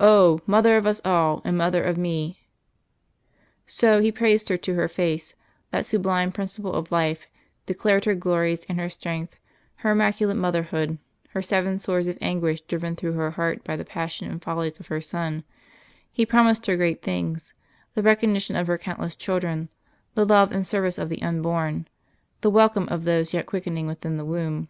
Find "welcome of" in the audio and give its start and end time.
22.50-23.04